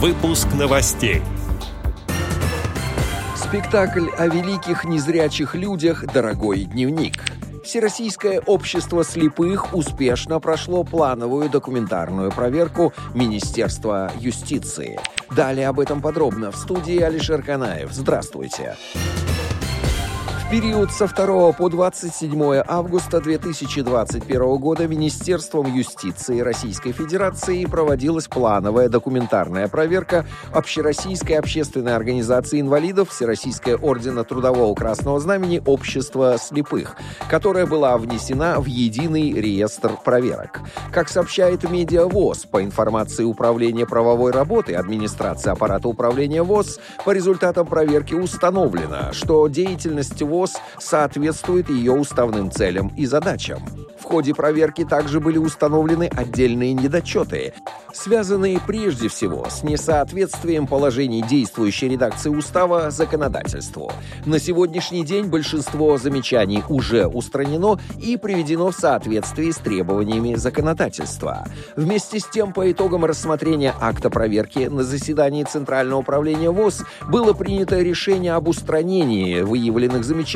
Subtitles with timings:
[0.00, 1.22] Выпуск новостей.
[3.34, 7.24] Спектакль о великих незрячих людях «Дорогой дневник».
[7.64, 15.00] Всероссийское общество слепых успешно прошло плановую документарную проверку Министерства юстиции.
[15.32, 17.90] Далее об этом подробно в студии Алишер Канаев.
[17.90, 18.76] Здравствуйте.
[18.94, 19.57] Здравствуйте
[20.50, 29.68] период со 2 по 27 августа 2021 года Министерством юстиции Российской Федерации проводилась плановая документарная
[29.68, 30.24] проверка
[30.54, 36.96] Общероссийской общественной организации инвалидов Всероссийское ордена Трудового Красного Знамени Общества слепых,
[37.28, 40.60] которая была внесена в единый реестр проверок.
[40.90, 48.14] Как сообщает Медиавоз, по информации Управления правовой работы администрации аппарата управления ВОЗ, по результатам проверки
[48.14, 53.60] установлено, что деятельность ВОЗ ВОЗ соответствует ее уставным целям и задачам.
[53.98, 57.52] В ходе проверки также были установлены отдельные недочеты,
[57.92, 63.90] связанные прежде всего с несоответствием положений действующей редакции устава законодательству.
[64.24, 71.46] На сегодняшний день большинство замечаний уже устранено и приведено в соответствии с требованиями законодательства.
[71.74, 77.80] Вместе с тем, по итогам рассмотрения акта проверки на заседании Центрального управления ВОЗ было принято
[77.80, 80.27] решение об устранении выявленных замечаний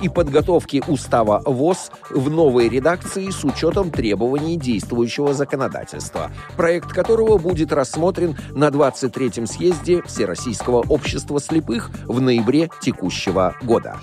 [0.00, 6.30] и подготовке устава ВОЗ в новой редакции с учетом требований действующего законодательства.
[6.56, 13.96] Проект которого будет рассмотрен на 23-м съезде Всероссийского общества слепых в ноябре текущего года.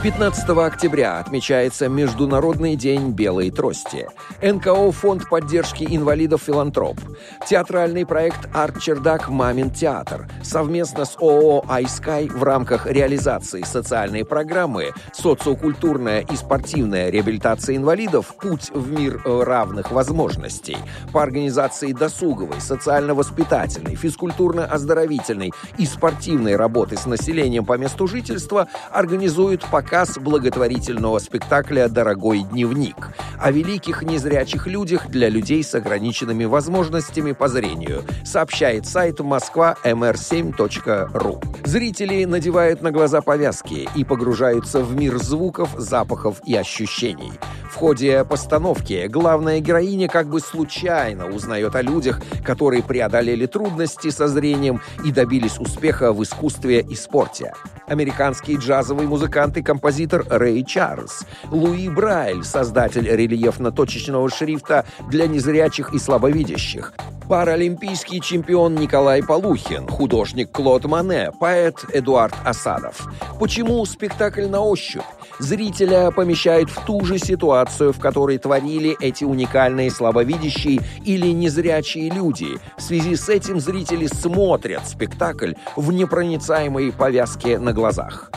[0.00, 4.06] 15 октября отмечается Международный день белой трости.
[4.40, 7.00] НКО «Фонд поддержки инвалидов «Филантроп».
[7.48, 9.28] Театральный проект «Арт-чердак.
[9.28, 17.74] Мамин театр» совместно с ООО «Айскай» в рамках реализации социальной программы «Социокультурная и спортивная реабилитация
[17.74, 18.36] инвалидов.
[18.40, 20.76] Путь в мир равных возможностей»
[21.12, 29.88] по организации досуговой, социально-воспитательной, физкультурно-оздоровительной и спортивной работы с населением по месту жительства организуют показ
[29.98, 33.08] показ благотворительного спектакля «Дорогой дневник»
[33.40, 41.42] о великих незрячих людях для людей с ограниченными возможностями по зрению, сообщает сайт Москва mr7.ru.
[41.64, 47.32] Зрители надевают на глаза повязки и погружаются в мир звуков, запахов и ощущений.
[47.70, 54.26] В ходе постановки главная героиня как бы случайно узнает о людях, которые преодолели трудности со
[54.26, 57.52] зрением и добились успеха в искусстве и спорте.
[57.86, 66.00] Американский джазовый музыкант и композитор Рэй Чарльз, Луи Брайль, создатель рельефно-точечного шрифта для незрячих и
[66.00, 66.94] слабовидящих,
[67.28, 73.06] паралимпийский чемпион Николай Полухин, художник Клод Мане, поэт Эдуард Асадов.
[73.38, 75.02] Почему спектакль на ощупь?
[75.38, 82.58] Зрителя помещают в ту же ситуацию, в которой творили эти уникальные слабовидящие или незрячие люди.
[82.76, 88.32] В связи с этим зрители смотрят спектакль в непроницаемой повязке на глазах.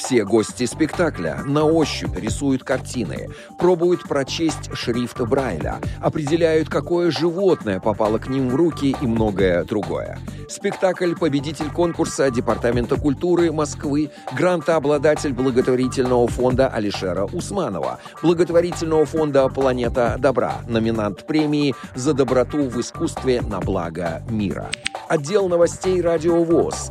[0.00, 3.28] Все гости спектакля на ощупь рисуют картины,
[3.58, 10.18] пробуют прочесть шрифт Брайля, определяют, какое животное попало к ним в руки и многое другое.
[10.48, 20.62] Спектакль «Победитель конкурса Департамента культуры Москвы», грантообладатель благотворительного фонда Алишера Усманова, благотворительного фонда «Планета добра»,
[20.66, 24.70] номинант премии «За доброту в искусстве на благо мира».
[25.08, 26.90] Отдел новостей «Радио ВОЗ»